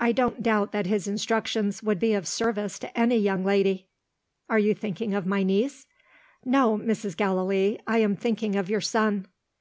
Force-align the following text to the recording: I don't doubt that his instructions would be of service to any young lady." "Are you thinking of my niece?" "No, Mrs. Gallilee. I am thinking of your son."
I 0.00 0.10
don't 0.10 0.42
doubt 0.42 0.72
that 0.72 0.86
his 0.86 1.06
instructions 1.06 1.80
would 1.80 2.00
be 2.00 2.12
of 2.14 2.26
service 2.26 2.76
to 2.80 2.98
any 2.98 3.16
young 3.18 3.44
lady." 3.44 3.86
"Are 4.48 4.58
you 4.58 4.74
thinking 4.74 5.14
of 5.14 5.26
my 5.26 5.44
niece?" 5.44 5.86
"No, 6.44 6.76
Mrs. 6.76 7.16
Gallilee. 7.16 7.78
I 7.86 7.98
am 7.98 8.16
thinking 8.16 8.56
of 8.56 8.68
your 8.68 8.80
son." 8.80 9.26